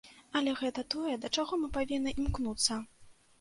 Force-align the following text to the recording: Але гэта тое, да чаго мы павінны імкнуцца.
Але 0.37 0.53
гэта 0.61 0.83
тое, 0.93 1.13
да 1.25 1.31
чаго 1.41 1.59
мы 1.65 1.69
павінны 1.77 2.15
імкнуцца. 2.25 2.81